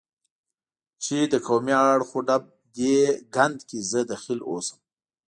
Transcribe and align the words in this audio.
چې 1.03 1.17
د 1.31 1.33
قومي 1.47 1.75
اخ 1.91 2.09
و 2.17 2.19
ډب 2.27 2.43
دې 2.77 2.97
ګند 3.35 3.59
کې 3.69 3.79
زه 3.89 3.99
دخیل 4.11 4.39
اوسم، 4.49 4.79